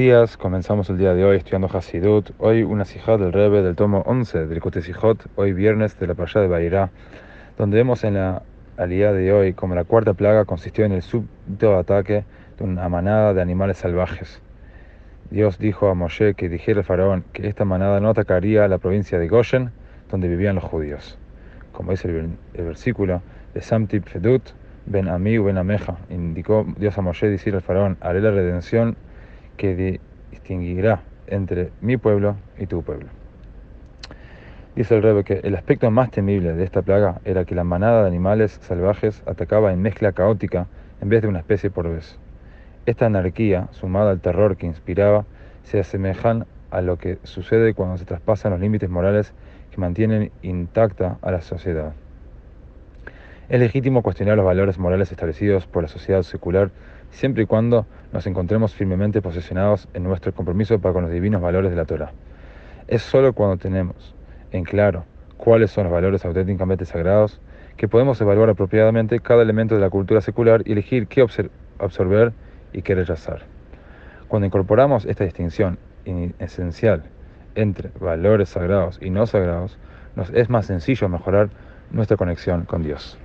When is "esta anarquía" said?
42.86-43.68